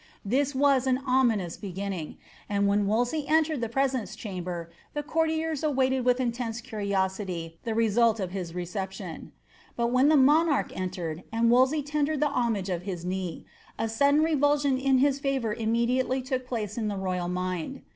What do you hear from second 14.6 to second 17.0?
in hia favour evi ilFnily look place in the